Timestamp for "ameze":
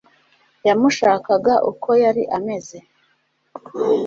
2.37-2.77